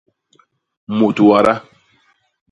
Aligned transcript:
Mut 0.99 1.17
wada. 1.27 1.53